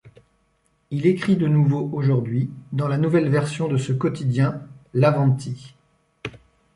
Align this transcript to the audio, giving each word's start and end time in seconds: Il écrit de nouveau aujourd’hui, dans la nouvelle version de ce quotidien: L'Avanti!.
Il 0.89 1.05
écrit 1.05 1.35
de 1.37 1.45
nouveau 1.45 1.91
aujourd’hui, 1.93 2.49
dans 2.71 2.87
la 2.87 2.97
nouvelle 2.97 3.29
version 3.29 3.67
de 3.67 3.77
ce 3.77 3.93
quotidien: 3.93 4.63
L'Avanti!. 4.95 5.75